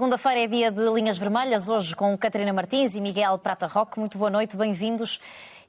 [0.00, 4.00] Segunda-feira é dia de linhas vermelhas, hoje com Catarina Martins e Miguel Prata Roque.
[4.00, 5.20] Muito boa noite, bem-vindos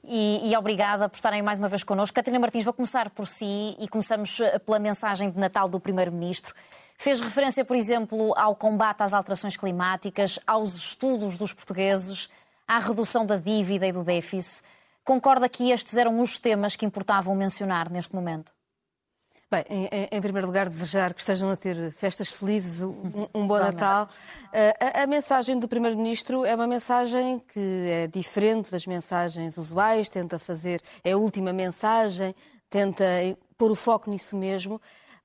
[0.02, 2.14] e, e, obrigada por estarem mais uma vez connosco.
[2.14, 6.54] Catarina Martins, vou começar por si e começamos pela mensagem de Natal do Primeiro-Ministro.
[6.96, 12.30] Fez referência, por exemplo, ao combate às alterações climáticas, aos estudos dos portugueses,
[12.66, 14.62] à redução da dívida e do déficit.
[15.04, 18.50] Concorda que estes eram os temas que importavam mencionar neste momento?
[19.52, 23.58] Bem, em, em, primeiro lugar, desejar que estejam a ter festas felizes, um, um bom
[23.58, 24.08] Natal.
[24.46, 30.08] Uh, a, a, mensagem do Primeiro-Ministro é uma mensagem que é diferente das mensagens usuais,
[30.08, 32.34] tenta fazer, é a última mensagem,
[32.70, 33.04] tenta
[33.58, 34.80] pôr o foco nisso mesmo.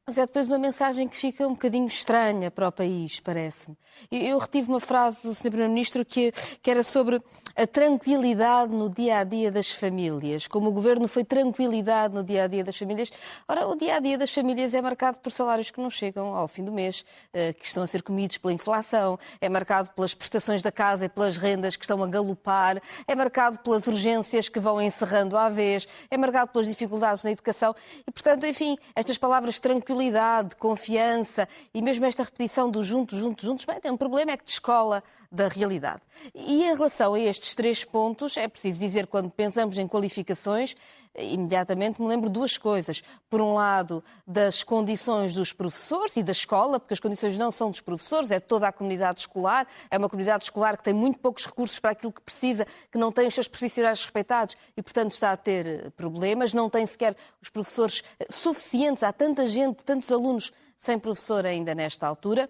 [0.10, 3.76] Mas é depois uma mensagem que fica um bocadinho estranha para o país, parece-me.
[4.10, 5.50] Eu retive uma frase do Sr.
[5.50, 7.22] Primeiro-Ministro que, que, era sobre
[7.54, 10.48] a tranquilidade no dia a dia das famílias.
[10.48, 13.12] Como o governo foi tranquilidade no dia a dia das famílias.
[13.50, 16.48] Ora, o dia a dia das famílias é marcado por salários que não chegam ao
[16.48, 20.62] fim do mês, eh, que estão a ser comidos pela inflação, é marcado pelas prestações
[20.62, 24.82] da casa e pelas rendas que estão a galopar, é marcado pelas urgências que vão
[24.82, 27.76] encerrando à vez, é marcado pelas dificuldades na educação.
[28.08, 33.44] E, portanto, enfim, estas palavras tranquilidade tranquilidade, confiança e mesmo esta repetição do juntos, juntos,
[33.44, 36.02] juntos, bem, tem um problema é que descola da realidade.
[36.34, 40.76] E em relação a estes três pontos, é preciso dizer, quando pensamos em qualificações,
[41.18, 43.04] imediatamente me lembro duas coisas.
[43.30, 47.70] Por um lado, das condições dos professores e da escola, porque as condições não são
[47.70, 49.68] dos professores, é toda a comunidade escolar.
[49.90, 53.12] É uma comunidade escolar que tem muito poucos recursos para aquilo que precisa, que não
[53.12, 57.16] tem os seus profissionais respeitados e, portanto, está a ter eh, problemas, não tem sequer
[57.42, 59.04] os professores eh, suficientes.
[59.04, 62.50] Há tanta gente, tantos alunos sem professor ainda nesta altura.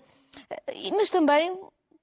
[0.50, 1.58] Eh, mas também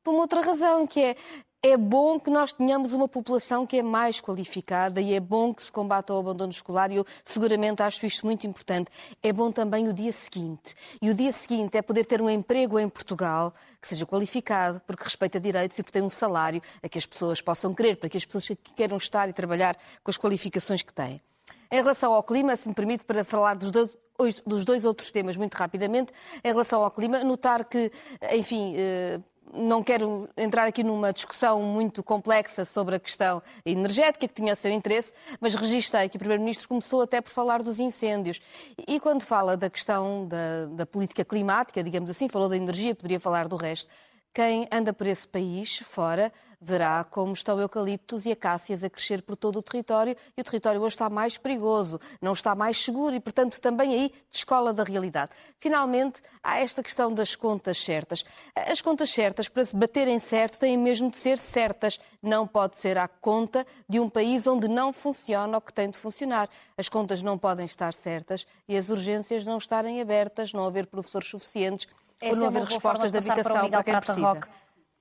[0.04, 1.16] por uma outra razão, que é
[1.66, 5.62] é bom que nós tenhamos uma população que é mais qualificada e é bom que
[5.62, 8.90] se combata o abandono escolar e eu seguramente acho isto muito importante.
[9.22, 10.74] É bom também o dia seguinte.
[11.00, 15.04] E o dia seguinte é poder ter um emprego em Portugal que seja qualificado, porque
[15.04, 18.18] respeita direitos e porque tem um salário a que as pessoas possam querer, para que
[18.18, 18.46] as pessoas
[18.76, 21.18] queiram estar e trabalhar com as qualificações que têm.
[21.72, 23.88] Em relação ao clima, se me permite, para falar dos dois,
[24.46, 26.12] dos dois outros temas muito rapidamente.
[26.44, 27.90] Em relação ao clima, notar que,
[28.32, 29.18] enfim, eh,
[29.52, 34.56] não quero entrar aqui numa discussão muito complexa sobre a questão energética, que tinha o
[34.56, 38.40] seu interesse, mas registrei que o Primeiro-Ministro começou até por falar dos incêndios.
[38.86, 43.20] E quando fala da questão da, da política climática, digamos assim, falou da energia, poderia
[43.20, 43.88] falar do resto.
[44.34, 49.36] Quem anda por esse país, fora, verá como estão eucaliptos e acácias a crescer por
[49.36, 53.20] todo o território e o território hoje está mais perigoso, não está mais seguro e,
[53.20, 55.30] portanto, também aí descola da realidade.
[55.56, 58.24] Finalmente, há esta questão das contas certas.
[58.56, 62.00] As contas certas, para se baterem certo, têm mesmo de ser certas.
[62.20, 65.96] Não pode ser à conta de um país onde não funciona o que tem de
[65.96, 66.48] funcionar.
[66.76, 71.28] As contas não podem estar certas e as urgências não estarem abertas, não haver professores
[71.28, 71.86] suficientes
[72.30, 74.26] por não é haver respostas de habitação para, para quem precisa.
[74.26, 74.48] Roque,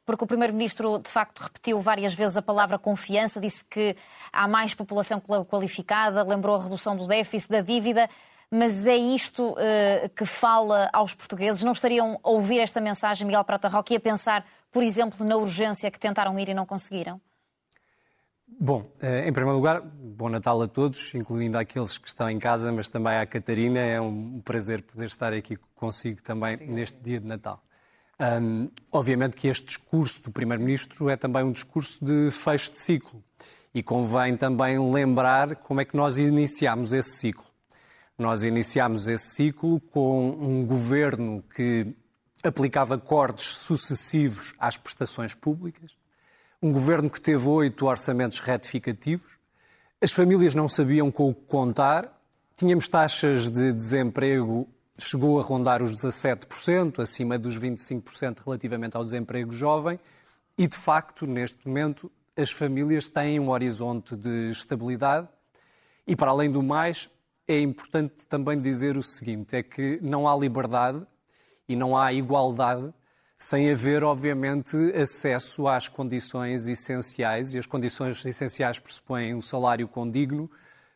[0.06, 3.96] porque o Primeiro-Ministro, de facto, repetiu várias vezes a palavra confiança, disse que
[4.32, 8.10] há mais população qualificada, lembrou a redução do déficit, da dívida,
[8.52, 11.64] mas é isto uh, que fala aos portugueses?
[11.64, 15.38] Não estariam a ouvir esta mensagem, Miguel Prata Roque, e a pensar, por exemplo, na
[15.38, 17.20] urgência que tentaram ir e não conseguiram?
[18.60, 22.72] Bom, eh, em primeiro lugar, bom Natal a todos, incluindo aqueles que estão em casa,
[22.72, 23.80] mas também à Catarina.
[23.80, 27.62] É um prazer poder estar aqui consigo também neste dia de Natal.
[28.20, 33.24] Um, obviamente que este discurso do Primeiro-Ministro é também um discurso de fecho de ciclo
[33.74, 37.46] e convém também lembrar como é que nós iniciámos esse ciclo.
[38.18, 41.96] Nós iniciámos esse ciclo com um governo que
[42.44, 45.98] aplicava cortes sucessivos às prestações públicas,
[46.64, 49.38] um governo que teve oito orçamentos retificativos,
[50.02, 52.18] as famílias não sabiam com o que contar,
[52.56, 54.66] tínhamos taxas de desemprego,
[54.98, 60.00] chegou a rondar os 17%, acima dos 25% relativamente ao desemprego jovem,
[60.58, 65.28] e de facto, neste momento, as famílias têm um horizonte de estabilidade.
[66.08, 67.10] E, para além do mais,
[67.46, 71.06] é importante também dizer o seguinte: é que não há liberdade
[71.68, 72.94] e não há igualdade
[73.38, 80.50] sem haver, obviamente, acesso às condições essenciais, e as condições essenciais pressupõem um salário condigno,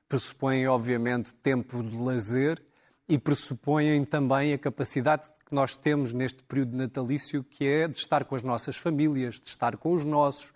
[0.08, 2.62] pressupõem, obviamente, tempo de lazer
[3.10, 8.26] e pressupõem também a capacidade que nós temos neste período natalício, que é de estar
[8.26, 10.54] com as nossas famílias, de estar com os nossos,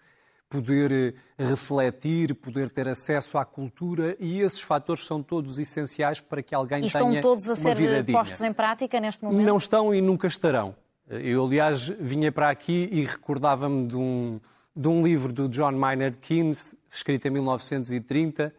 [0.49, 1.13] poder eh,
[1.43, 6.85] refletir, poder ter acesso à cultura e esses fatores são todos essenciais para que alguém
[6.85, 9.45] e tenha estão todos a ser vida postos em prática neste momento?
[9.45, 10.75] Não estão e nunca estarão.
[11.13, 14.39] Eu, aliás, vinha para aqui e recordava-me de um,
[14.73, 18.55] de um livro do John Maynard Keynes, escrito em 1930,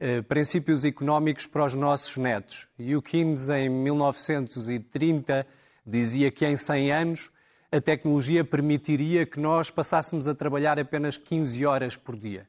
[0.00, 2.66] eh, Princípios Económicos para os Nossos Netos.
[2.78, 5.46] E o Keynes, em 1930,
[5.86, 7.30] dizia que em 100 anos
[7.70, 12.48] a tecnologia permitiria que nós passássemos a trabalhar apenas 15 horas por dia.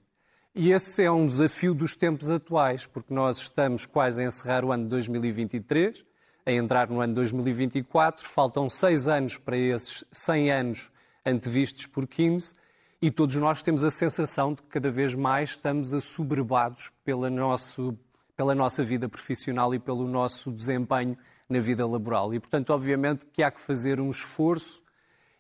[0.56, 4.72] E esse é um desafio dos tempos atuais, porque nós estamos quase a encerrar o
[4.72, 6.06] ano de 2023,
[6.46, 10.92] a entrar no ano 2024, faltam seis anos para esses 100 anos
[11.26, 12.56] antevistos por Keynes,
[13.02, 17.98] e todos nós temos a sensação de que cada vez mais estamos assoberbados pela, nosso,
[18.36, 21.18] pela nossa vida profissional e pelo nosso desempenho
[21.50, 22.34] na vida laboral.
[22.34, 24.84] E, portanto, obviamente que há que fazer um esforço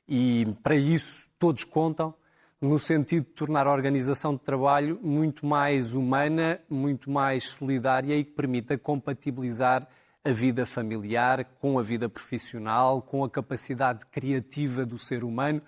[0.07, 2.13] e para isso todos contam,
[2.61, 8.23] no sentido de tornar a organização de trabalho muito mais humana, muito mais solidária e
[8.23, 9.87] que permita compatibilizar
[10.25, 15.61] a vida familiar com a vida profissional, com a capacidade criativa do ser humano,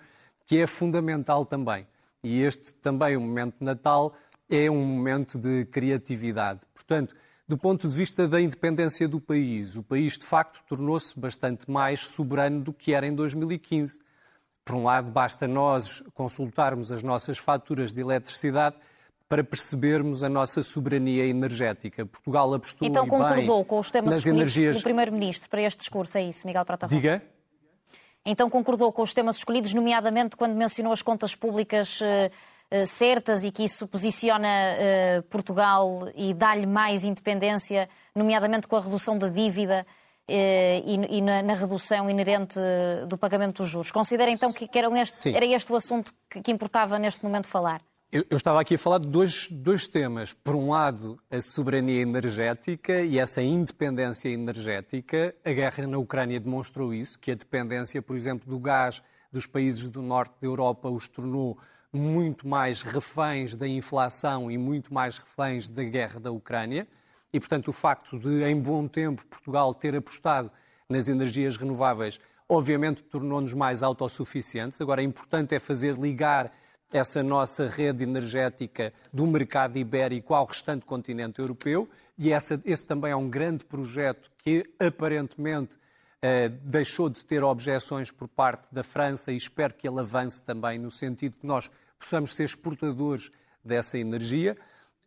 [0.44, 1.86] que é fundamental também.
[2.24, 4.16] E este também, o momento de Natal,
[4.50, 6.66] é um momento de criatividade.
[6.74, 7.14] Portanto,
[7.46, 12.00] do ponto de vista da independência do país, o país de facto tornou-se bastante mais
[12.00, 14.00] soberano do que era em 2015.
[14.64, 18.76] Por um lado, basta nós consultarmos as nossas faturas de eletricidade
[19.28, 22.06] para percebermos a nossa soberania energética.
[22.06, 24.76] Portugal apostou Então concordou com os temas escolhidos energias...
[24.76, 27.22] pelo Primeiro-Ministro para este discurso, é isso, Miguel Prata Diga?
[28.24, 33.44] Então concordou com os temas escolhidos, nomeadamente quando mencionou as contas públicas uh, uh, certas
[33.44, 39.28] e que isso posiciona uh, Portugal e dá-lhe mais independência, nomeadamente com a redução da
[39.28, 39.86] dívida
[40.30, 42.60] e, e na, na, redução inerente
[43.06, 43.90] do pagamento dos juros.
[43.90, 47.80] Considera então que, que este, era este o assunto que, que importava neste momento falar?
[48.10, 50.32] Eu, eu, estava aqui a falar de dois, dois temas.
[50.32, 55.34] Por um lado, a soberania energética e essa independência energética.
[55.44, 59.86] A guerra na Ucrânia demonstrou isso, que a dependência, por exemplo, do gás dos países
[59.88, 61.58] do norte da Europa os tornou
[61.92, 66.88] muito mais reféns da inflação e muito mais reféns da guerra da Ucrânia.
[67.30, 70.50] E, portanto, o facto de, em bom tempo, Portugal ter apostado
[70.88, 72.18] nas energias renováveis,
[72.48, 74.80] obviamente tornou-nos mais autossuficientes.
[74.80, 76.50] Agora, é importante é fazer ligar
[76.92, 83.12] essa nossa rede energética do mercado ibérico ao restante continente europeu, e essa, esse também
[83.12, 85.76] é um grande projeto que aparentemente
[86.20, 90.78] eh, deixou de ter objeções por parte da França e espero que ele avance também
[90.78, 93.30] no sentido que nós possamos ser exportadores
[93.64, 94.56] dessa energia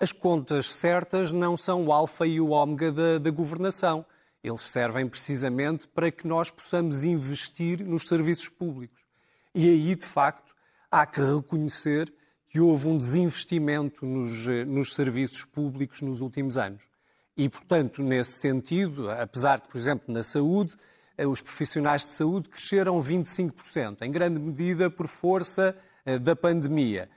[0.02, 4.04] as contas certas não são o alfa e o ômega da, da governação.
[4.44, 9.06] Eles servem precisamente para que nós possamos investir nos serviços públicos.
[9.54, 10.56] E aí, de facto,
[10.92, 12.14] há que reconhecer
[12.48, 16.84] que houve um desinvestimento nos, nos serviços públicos nos últimos anos.
[17.38, 20.76] E, portanto, nesse sentido, apesar de, por exemplo, na saúde,
[21.18, 25.74] eh, os profissionais de saúde cresceram 25%, em grande medida por força
[26.06, 27.10] eh, da pandemia.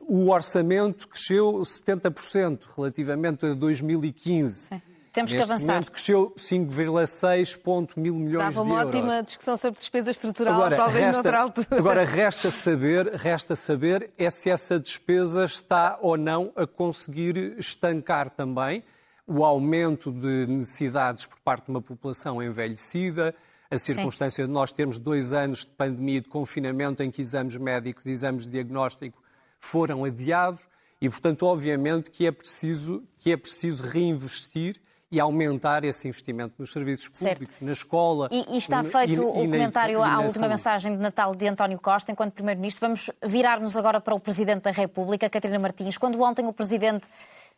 [0.00, 4.68] O orçamento cresceu 70% relativamente a 2015.
[4.68, 4.82] Sim.
[5.12, 5.72] Temos Neste que avançar.
[5.74, 8.94] Momento cresceu 5,6 mil milhões Dava de uma euros.
[8.94, 11.66] ótima discussão sobre despesa estrutural, agora, talvez resta, noutra altura.
[11.72, 18.30] Agora, resta saber, resta saber é se essa despesa está ou não a conseguir estancar
[18.30, 18.84] também
[19.26, 23.34] o aumento de necessidades por parte de uma população envelhecida,
[23.70, 24.48] a circunstância Sim.
[24.48, 28.10] de nós termos dois anos de pandemia e de confinamento em que exames médicos e
[28.10, 29.22] exames de diagnóstico
[29.60, 30.66] foram adiados
[31.00, 34.76] e, portanto, obviamente que é preciso, que é preciso reinvestir
[35.10, 37.64] e aumentar esse investimento nos serviços públicos, certo.
[37.64, 38.28] na escola.
[38.30, 41.78] E, e está feito e, o e comentário à última mensagem de Natal de António
[41.78, 42.86] Costa, enquanto Primeiro-Ministro.
[42.86, 45.96] Vamos virar-nos agora para o Presidente da República, Catarina Martins.
[45.96, 47.06] Quando ontem o Presidente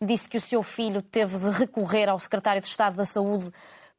[0.01, 3.51] disse que o seu filho teve de recorrer ao Secretário de Estado da Saúde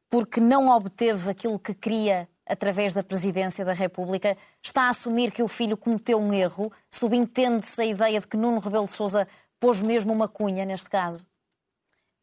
[0.08, 5.42] porque não obteve aquilo que queria através da presidência da República, está a assumir que
[5.42, 6.70] o filho cometeu um erro?
[6.90, 9.26] Subentende-se a ideia de que Nuno Rebelo de Sousa
[9.60, 11.26] pôs mesmo uma cunha neste caso?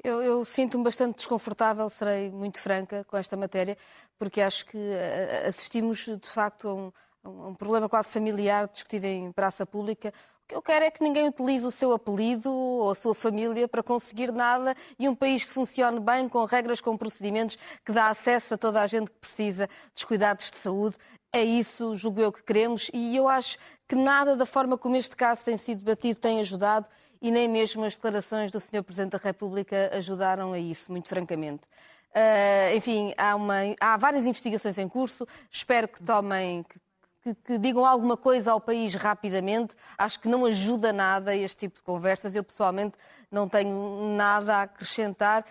[0.03, 3.77] Eu, eu sinto-me bastante desconfortável, serei muito franca com esta matéria,
[4.17, 6.91] porque acho que eh, assistimos de facto a um,
[7.21, 10.13] a um problema quase familiar discutido em praça pública,
[10.47, 13.83] que eu quero é que ninguém utilize o seu apelido ou a sua família para
[13.83, 18.55] conseguir nada e um país que funcione bem, com regras, com procedimentos, que dá acesso
[18.55, 20.95] a toda a gente que precisa dos cuidados de saúde.
[21.31, 25.15] É isso, julgo eu, que queremos e eu acho que nada da forma como este
[25.15, 26.89] caso tem sido debatido tem ajudado
[27.21, 28.83] e nem mesmo as declarações do Sr.
[28.83, 31.63] Presidente da República ajudaram a isso, muito francamente.
[32.09, 35.27] Uh, enfim, há, uma, há, várias investigações em curso.
[35.51, 36.79] Espero que tomem, que,
[37.23, 39.75] que, que, digam alguma coisa ao país rapidamente.
[39.97, 42.35] Acho que não ajuda nada este tipo de conversas.
[42.35, 42.97] Eu, pessoalmente,
[43.29, 45.45] não tenho nada a acrescentar,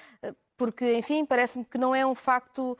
[0.56, 2.76] porque, enfim, parece-me que não é um facto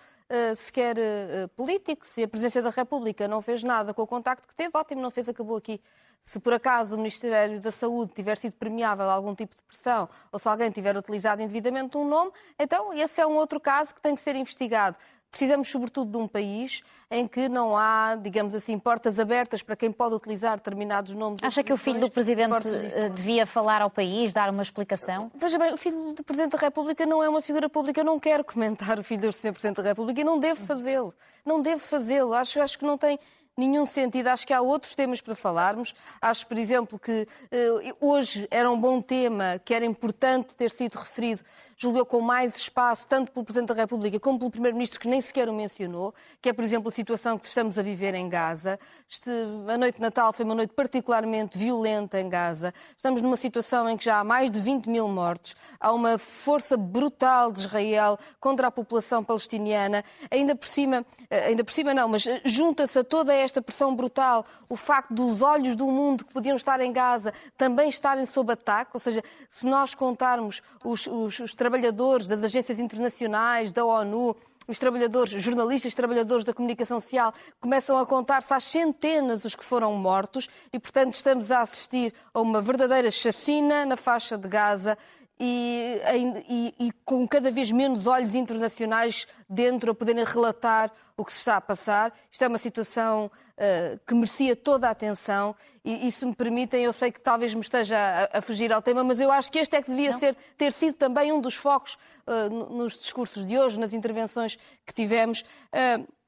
[0.56, 2.06] sequer uh, político.
[2.06, 5.10] Se a Presidência da República não fez nada com o contacto que teve, ótimo, não
[5.10, 5.80] fez, acabou aqui.
[6.22, 10.08] Se por acaso o Ministério da Saúde tiver sido premiável a algum tipo de pressão
[10.30, 14.02] ou se alguém tiver utilizado indevidamente um nome, então esse é um outro caso que
[14.02, 14.98] tem que ser investigado.
[15.30, 19.90] Precisamos, sobretudo, de um país em que não há, digamos assim, portas abertas para quem
[19.90, 21.42] pode utilizar determinados nomes.
[21.42, 25.30] Acha que o filho do Presidente eh, devia falar ao país, dar uma explicação?
[25.34, 28.00] Veja bem, o filho do Presidente da República não é uma figura pública.
[28.00, 29.52] Eu não quero comentar o filho do Sr.
[29.52, 31.14] Presidente da República e não devo fazê-lo.
[31.44, 32.34] Não devo fazê-lo.
[32.34, 33.18] Acho, acho que não tem
[33.58, 34.28] nenhum sentido.
[34.28, 35.94] Acho que há outros temas para falarmos.
[36.20, 40.94] Acho, por exemplo, que uh, hoje era um bom tema, que era importante ter sido
[40.94, 41.42] referido,
[41.76, 45.48] julgou com mais espaço, tanto pelo Presidente da República como pelo Primeiro-Ministro, que nem sequer
[45.48, 48.78] o mencionou, que é, por exemplo, a situação que estamos a viver em Gaza.
[49.08, 49.30] Este,
[49.68, 52.72] a noite de Natal foi uma noite particularmente violenta em Gaza.
[52.96, 56.76] Estamos numa situação em que já há mais de 20 mil mortos, há uma força
[56.76, 60.04] brutal de Israel contra a população palestiniana.
[60.30, 63.96] Ainda por cima, eh, ainda por cima não, mas junta-se a toda esta esta pressão
[63.96, 68.52] brutal, o facto dos olhos do mundo que podiam estar em Gaza também estarem sob
[68.52, 74.36] ataque, ou seja, se nós contarmos os, os, os trabalhadores das agências internacionais, da ONU,
[74.68, 79.94] os trabalhadores, jornalistas, trabalhadores da comunicação social, começam a contar-se às centenas os que foram
[79.94, 84.98] mortos e, portanto, estamos a assistir a uma verdadeira chacina na faixa de Gaza
[85.40, 86.00] e,
[86.48, 91.38] e, e, com cada vez menos olhos internacionais dentro a poderem relatar o que se
[91.38, 92.12] está a passar.
[92.30, 95.54] Isto é uma situação uh, que merecia toda a atenção
[95.84, 98.82] e, e, se me permitem, eu sei que talvez me esteja a, a fugir ao
[98.82, 101.54] tema, mas eu acho que este é que devia ser, ter sido também um dos
[101.54, 105.42] focos uh, nos discursos de hoje, nas intervenções que tivemos.
[105.72, 106.18] Uh,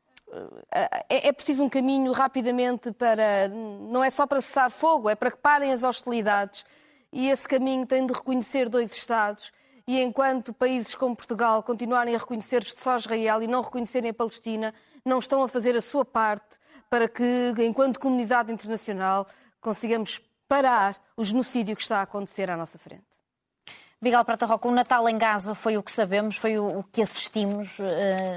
[0.70, 3.48] é, é preciso um caminho rapidamente para.
[3.48, 6.64] Não é só para cessar fogo, é para que parem as hostilidades
[7.12, 9.52] e esse caminho tem de reconhecer dois Estados.
[9.86, 14.72] E enquanto países como Portugal continuarem a reconhecer só Israel e não reconhecerem a Palestina,
[15.04, 19.26] não estão a fazer a sua parte para que, enquanto comunidade internacional,
[19.60, 23.04] consigamos parar o genocídio que está a acontecer à nossa frente.
[24.02, 27.78] Miguel Prata Roca, o Natal em Gaza foi o que sabemos, foi o, que assistimos
[27.78, 27.84] uh,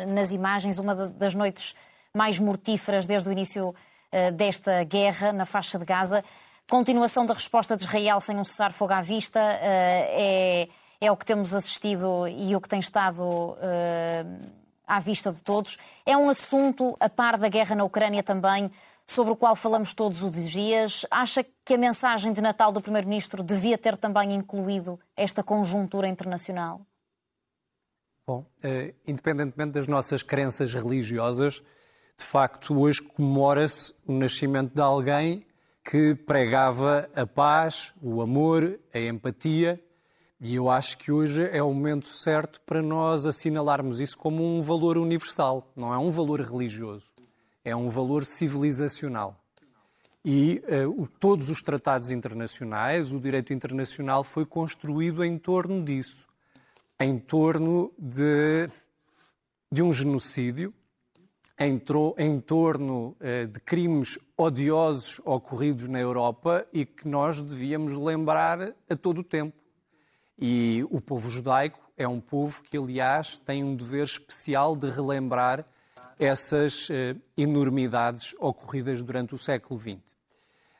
[0.10, 1.74] nas imagens, uma das noites
[2.14, 6.24] mais mortíferas desde o início uh, desta guerra na faixa de Gaza.
[6.70, 10.70] Continuação da resposta de Israel sem um cessar-fogo à vista eh,
[11.02, 14.26] é, é o que temos assistido e o que tem estado eh,
[14.88, 15.78] à vista de todos.
[16.06, 18.72] É um assunto, a par da guerra na Ucrânia também,
[19.06, 21.06] sobre o qual falamos todos os dias.
[21.12, 26.82] Acha que a mensagem de Natal do Primeiro-Ministro devia ter também incluído esta conjuntura internacional?
[28.26, 31.62] Bom, eh, independentemente das nossas crenças religiosas,
[32.18, 35.46] de facto, hoje comemora-se o nascimento de alguém
[35.84, 39.84] que pregava a paz, o amor, a empatia.
[40.40, 44.62] E eu acho que hoje é o momento certo para nós assinalarmos isso como um
[44.62, 45.72] valor universal.
[45.76, 47.14] Não é um valor religioso,
[47.64, 49.40] é um valor civilizacional.
[50.26, 56.26] E uh, todos os tratados internacionais, o direito internacional foi construído em torno disso,
[56.98, 58.70] em torno de,
[59.70, 60.74] de um genocídio
[61.68, 68.96] em torno eh, de crimes odiosos ocorridos na Europa e que nós devíamos lembrar a
[68.96, 69.56] todo o tempo.
[70.38, 75.66] E o povo judaico é um povo que, aliás, tem um dever especial de relembrar
[76.20, 80.18] essas eh, enormidades ocorridas durante o século XX.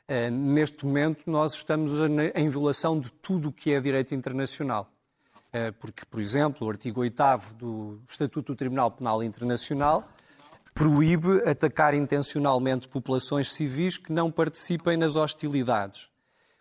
[0.08, 1.92] Eh, neste momento, nós estamos
[2.34, 4.90] em violação de tudo o que é direito internacional.
[5.78, 10.04] Porque, por exemplo, o artigo 8 do Estatuto do Tribunal Penal Internacional
[10.74, 16.10] proíbe atacar intencionalmente populações civis que não participem nas hostilidades.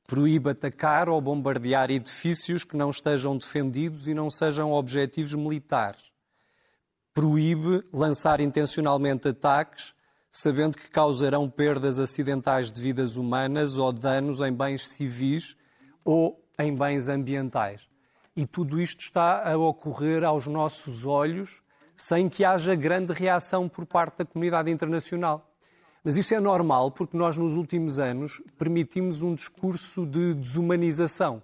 [0.05, 6.11] Proíbe atacar ou bombardear edifícios que não estejam defendidos e não sejam objetivos militares.
[7.11, 9.95] Proíbe lançar intencionalmente ataques,
[10.29, 15.55] sabendo que causarão perdas acidentais de vidas humanas ou danos em bens civis
[16.05, 17.89] ou em bens ambientais.
[18.35, 21.63] E tudo isto está a ocorrer aos nossos olhos
[21.95, 25.49] sem que haja grande reação por parte da comunidade internacional.
[26.03, 31.41] Mas isso é normal porque nós, nos últimos anos, permitimos um discurso de desumanização.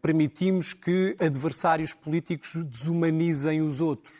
[0.00, 4.14] permitimos que adversários políticos desumanizem os outros,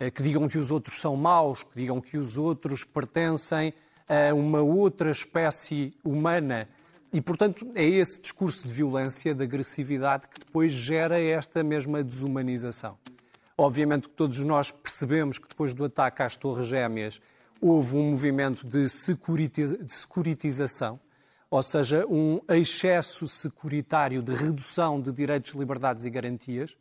[0.00, 3.74] eh, que digam que os outros são maus, que digam que os outros pertencem
[4.08, 6.66] a uma outra espécie humana.
[7.12, 12.96] E, portanto, é esse discurso de violência, de agressividade, que depois gera esta mesma desumanização.
[13.56, 17.20] Obviamente que todos nós percebemos que depois do ataque às Torres Gêmeas
[17.60, 20.98] houve um movimento de, securitização,
[21.48, 26.76] ou seja, um excesso securitário de redução de direitos, liberdades e garantias,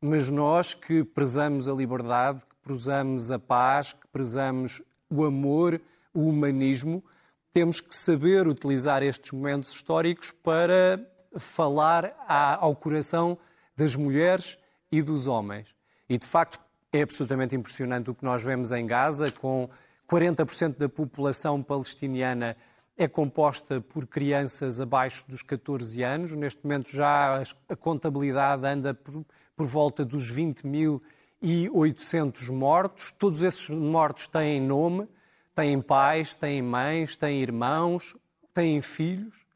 [0.00, 5.80] mas nós que prezamos a liberdade, que prezamos a paz, que prezamos o amor,
[6.14, 7.04] o humanismo,
[7.52, 11.06] temos que saber utilizar estes momentos históricos para
[11.38, 13.36] falar ao coração
[13.76, 14.58] das mulheres
[14.90, 15.74] e dos homens.
[16.12, 16.60] E, de facto,
[16.92, 19.70] é absolutamente impressionante o que nós vemos em Gaza, com
[20.06, 22.54] 40% da população palestiniana
[22.98, 26.36] é composta por crianças abaixo dos 14 anos.
[26.36, 29.24] Neste momento já a contabilidade anda por,
[29.56, 33.10] por volta dos 20.800 mortos.
[33.12, 35.08] Todos esses mortos têm nome,
[35.54, 38.14] têm pais, têm mães, têm irmãos,
[38.52, 39.46] têm filhos.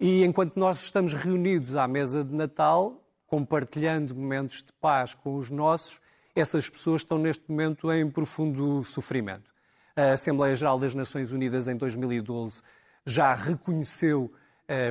[0.00, 3.00] E enquanto nós estamos reunidos à mesa de Natal,
[3.30, 6.00] compartilhando momentos de paz com os nossos,
[6.34, 9.54] essas pessoas estão neste momento em profundo sofrimento.
[9.94, 12.60] A Assembleia Geral das Nações Unidas, em 2012,
[13.06, 14.32] já reconheceu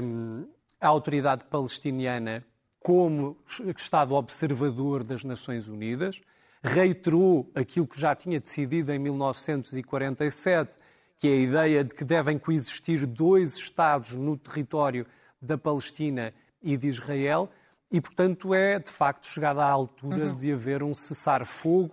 [0.01, 0.47] um,
[0.79, 2.45] a autoridade palestiniana
[2.79, 3.37] como
[3.75, 6.21] Estado observador das Nações Unidas,
[6.63, 10.77] reiterou aquilo que já tinha decidido em 1947,
[11.17, 15.05] que é a ideia de que devem coexistir dois Estados no território
[15.41, 17.49] da Palestina e de Israel,
[17.91, 20.35] e, portanto, é de facto chegada à altura uhum.
[20.35, 21.91] de haver um cessar-fogo.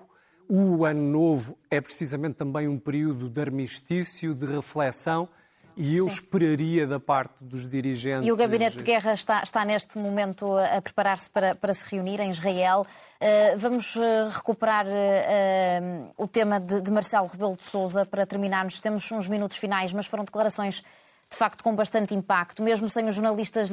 [0.49, 5.29] O Ano Novo é precisamente também um período de armistício, de reflexão
[5.77, 6.15] e eu Sim.
[6.15, 8.27] esperaria da parte dos dirigentes.
[8.27, 12.19] E o Gabinete de Guerra está, está neste momento a preparar-se para, para se reunir
[12.19, 12.87] em Israel.
[13.21, 14.01] Uh, vamos uh,
[14.31, 18.81] recuperar uh, o tema de, de, Marcelo Rebelo de Souza para terminarmos.
[18.81, 20.83] Temos uns minutos finais, mas foram declarações
[21.29, 23.69] de facto com bastante impacto, mesmo sem os jornalistas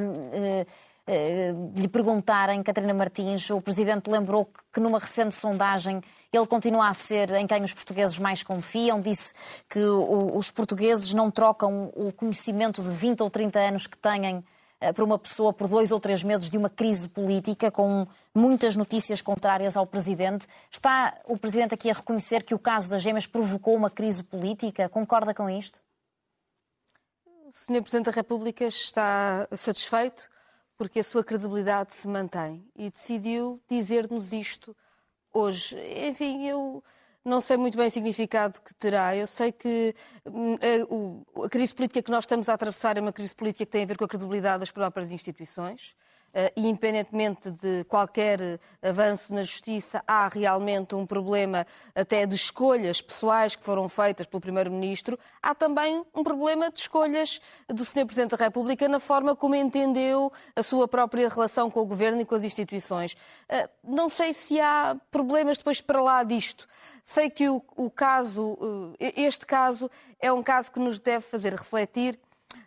[1.75, 7.31] lhe perguntarem, Catarina Martins, o Presidente lembrou que numa recente sondagem ele continua a ser
[7.33, 9.01] em quem os portugueses mais confiam.
[9.01, 9.33] Disse
[9.69, 14.43] que os portugueses não trocam o conhecimento de 20 ou 30 anos que têm
[14.79, 18.75] eh, para uma pessoa por dois ou três meses de uma crise política, com muitas
[18.77, 20.47] notícias contrárias ao Presidente.
[20.71, 24.87] Está o Presidente aqui a reconhecer que o caso das gêmeas provocou uma crise política?
[24.87, 25.81] Concorda com isto?
[27.45, 27.81] O Sr.
[27.81, 30.31] Presidente da República está satisfeito
[30.83, 34.75] porque a sua credibilidade se mantém e decidiu dizer-nos isto
[35.33, 35.77] hoje.
[36.09, 36.83] Enfim, eu
[37.23, 39.15] não sei muito bem o significado que terá.
[39.15, 43.13] Eu sei que hum, a, a, crise política que nós estamos a atravessar é uma
[43.13, 45.95] crise política que tem a ver com a credibilidade das próprias instituições.
[46.33, 53.55] Uh, independentemente de qualquer avanço na justiça, há realmente um problema até de escolhas pessoais
[53.55, 55.19] que foram feitas pelo Primeiro-Ministro.
[55.43, 58.07] Há também um problema de escolhas do Sr.
[58.07, 62.25] Presidente da República na forma como entendeu a sua própria relação com o Governo e
[62.25, 63.13] com as instituições.
[63.13, 66.67] Uh, não sei se há problemas depois para lá disto.
[67.03, 68.57] Sei que o, o caso,
[68.99, 72.17] este caso, é um caso que nos deve fazer refletir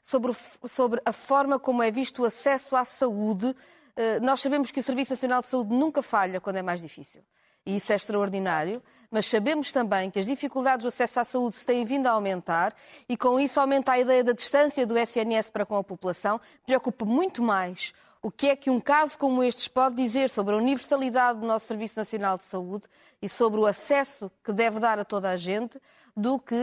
[0.07, 0.33] sobre,
[0.69, 3.53] sobre a forma como é visto o acesso à saúde.
[3.97, 7.23] Eh, nós sabemos que o Serviço Nacional de Saúde nunca falha quando é mais difícil.
[7.67, 11.67] E isso é extraordinário, mas sabemos também que as dificuldades do acesso à saúde se
[11.67, 12.73] têm vindo a aumentar
[13.09, 16.41] e com isso aumenta a ideia da distância do SNS para com a população.
[16.65, 17.93] Preocupa muito mais
[18.23, 21.67] o que é que um caso como este pode dizer sobre a universalidade do nosso
[21.67, 22.85] Serviço Nacional de Saúde
[23.21, 25.81] e sobre o acesso que deve dar a toda a gente,
[26.17, 26.55] do que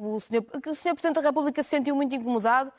[0.00, 0.44] o Sr.
[0.52, 0.94] o Sr.
[0.94, 2.72] Presidente da República se sentiu muito incomodado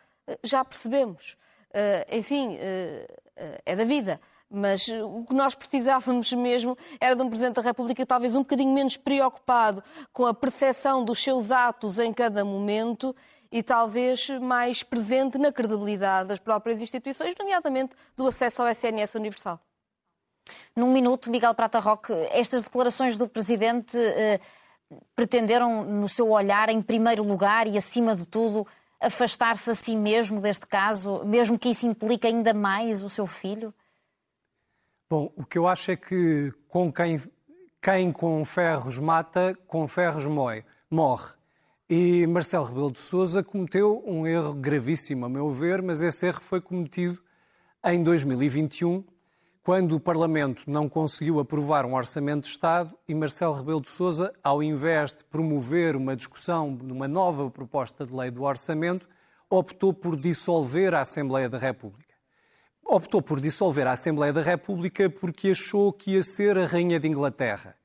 [0.44, 1.38] já percebemos.
[1.70, 4.20] Uh, enfim, uh, é da vida.
[4.52, 8.74] Mas o que nós precisávamos mesmo era de um Presidente da República talvez um bocadinho
[8.74, 13.16] menos preocupado com a percepção dos seus atos em cada momento
[13.52, 19.60] e talvez mais presente na credibilidade das próprias instituições, nomeadamente do acesso ao SNS universal.
[20.76, 24.40] Num minuto, Miguel Prata Roque, estas declarações do Presidente eh,
[25.16, 28.66] pretenderam, no seu olhar, em primeiro lugar e acima de tudo,
[29.00, 33.74] afastar-se a si mesmo deste caso, mesmo que isso implique ainda mais o seu filho?
[35.10, 37.20] Bom, o que eu acho é que com quem,
[37.82, 41.34] quem com ferros mata, com ferros moe, morre.
[41.90, 46.42] E Marcelo Rebelo de Sousa cometeu um erro gravíssimo, a meu ver, mas esse erro
[46.42, 47.18] foi cometido
[47.84, 49.04] em 2021,
[49.70, 54.34] quando o Parlamento não conseguiu aprovar um orçamento de Estado e Marcelo Rebelo de Sousa,
[54.44, 59.08] ao invés de promover uma discussão de uma nova proposta de lei do orçamento,
[59.48, 62.16] optou por dissolver a Assembleia da República.
[62.84, 67.08] Optou por dissolver a Assembleia da República porque achou que ia ser a rainha de
[67.08, 67.76] Inglaterra.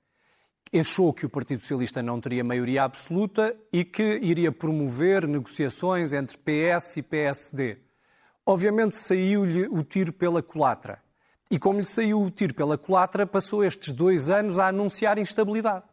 [0.74, 6.38] Achou que o Partido Socialista não teria maioria absoluta e que iria promover negociações entre
[6.38, 7.76] PS e PSD.
[8.46, 11.03] Obviamente saiu-lhe o tiro pela culatra
[11.54, 15.84] e como lhe saiu o tiro pela culatra, passou estes dois anos a anunciar instabilidade.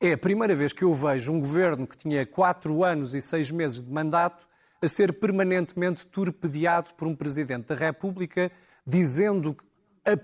[0.00, 3.48] É a primeira vez que eu vejo um governo que tinha quatro anos e seis
[3.48, 4.48] meses de mandato
[4.82, 8.50] a ser permanentemente torpedeado por um Presidente da República,
[8.84, 9.56] dizendo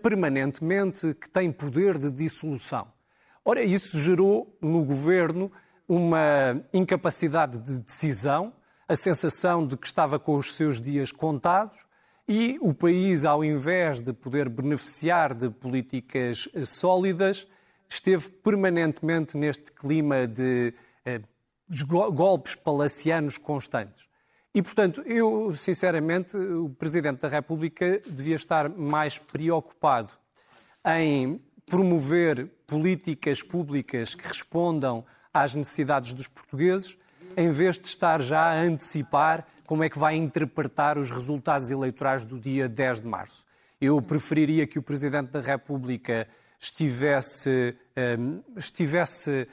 [0.02, 2.88] permanentemente que tem poder de dissolução.
[3.44, 5.52] Ora, isso gerou no governo
[5.86, 8.52] uma incapacidade de decisão,
[8.88, 11.86] a sensação de que estava com os seus dias contados
[12.28, 17.46] e o país, ao invés de poder beneficiar de políticas sólidas,
[17.88, 20.72] esteve permanentemente neste clima de
[21.04, 21.20] eh,
[22.12, 24.08] golpes palacianos constantes.
[24.54, 30.12] E, portanto, eu, sinceramente, o Presidente da República devia estar mais preocupado
[30.86, 36.98] em promover políticas públicas que respondam às necessidades dos portugueses,
[37.36, 42.24] em vez de estar já a antecipar como é que vai interpretar os resultados eleitorais
[42.24, 43.44] do dia 10 de março.
[43.80, 47.76] Eu preferiria que o Presidente da República estivesse,
[48.18, 49.48] um, estivesse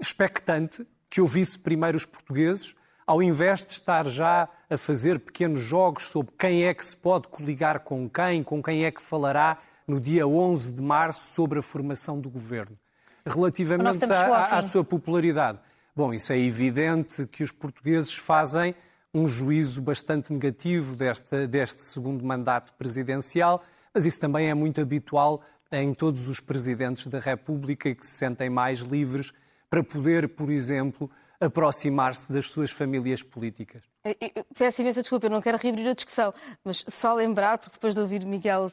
[0.00, 2.74] expectante, que ouvisse primeiro os portugueses,
[3.06, 7.28] ao invés de estar já a fazer pequenos jogos sobre quem é que se pode
[7.28, 11.62] coligar com quem, com quem é que falará no dia 11 de março sobre a
[11.62, 12.76] formação do governo.
[13.26, 15.58] Relativamente à, à sua popularidade,
[15.94, 18.74] bom, isso é evidente que os portugueses fazem
[19.12, 25.42] um juízo bastante negativo deste, deste segundo mandato presidencial, mas isso também é muito habitual
[25.72, 29.32] em todos os presidentes da República que se sentem mais livres
[29.68, 33.82] para poder, por exemplo, aproximar-se das suas famílias políticas.
[34.56, 36.32] Peço imensa desculpa, eu não quero reabrir a discussão,
[36.64, 38.70] mas só lembrar, porque depois de ouvir Miguel,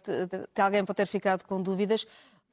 [0.58, 2.06] alguém pode ter ficado com dúvidas,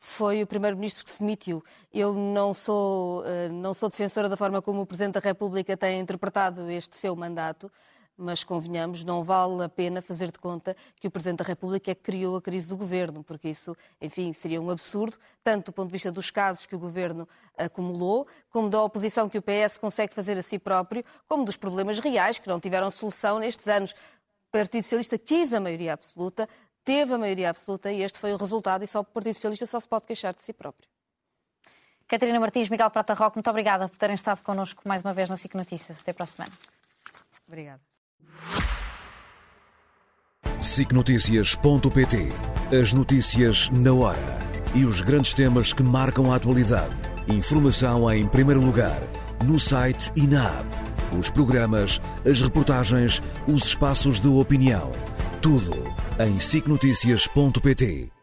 [0.04, 1.64] foi o primeiro-ministro que se demitiu.
[1.92, 5.98] Eu não sou, eh, não sou defensora da forma como o Presidente da República tem
[5.98, 7.72] interpretado este seu mandato,
[8.14, 11.94] mas convenhamos, não vale a pena fazer de conta que o Presidente da República é
[11.94, 15.86] que criou a crise do Governo, porque isso, enfim, seria um absurdo, tanto do ponto
[15.86, 20.12] de vista dos casos que o Governo acumulou, como da oposição que o PS consegue
[20.12, 23.92] fazer a si próprio, como dos problemas reais que não tiveram solução nestes anos.
[23.92, 26.46] O Partido Socialista quis a maioria absoluta,
[26.84, 29.80] teve a maioria absoluta e este foi o resultado e só o Partido Socialista só
[29.80, 30.88] se pode queixar de si próprio.
[32.06, 35.36] Catarina Martins, Miguel Prata Roque, muito obrigada por terem estado connosco mais uma vez na
[35.36, 36.00] SIC Notícias.
[36.00, 36.52] Até para a semana.
[37.48, 37.80] Obrigada.
[40.60, 42.32] SICNotícias.pt
[42.80, 44.38] As notícias na hora
[44.74, 46.94] e os grandes temas que marcam a atualidade.
[47.28, 49.00] Informação em primeiro lugar,
[49.44, 51.16] no site e na app.
[51.18, 54.92] Os programas, as reportagens, os espaços de opinião.
[55.44, 55.76] Tudo
[56.18, 58.13] em sicnoticias.pt